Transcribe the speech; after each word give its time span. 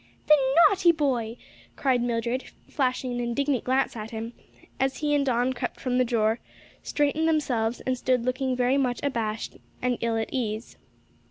"The 0.25 0.33
naughty 0.67 0.91
boy!" 0.91 1.37
cried 1.75 2.01
Mildred, 2.01 2.45
flashing 2.67 3.11
an 3.11 3.19
indignant 3.19 3.63
glance 3.63 3.95
at 3.95 4.09
him 4.09 4.33
as 4.79 4.97
he 4.97 5.13
and 5.13 5.23
Don 5.23 5.53
crept 5.53 5.79
from 5.79 5.99
the 5.99 6.03
drawer, 6.03 6.39
straightened 6.81 7.27
themselves 7.27 7.81
and 7.81 7.95
stood 7.95 8.21
up 8.21 8.25
looking 8.25 8.55
very 8.55 8.79
much 8.79 8.99
abashed 9.03 9.57
and 9.79 9.99
ill 10.01 10.17
at 10.17 10.29
ease. 10.31 10.75